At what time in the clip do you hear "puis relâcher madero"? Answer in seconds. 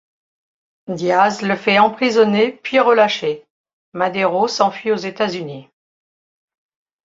2.63-4.47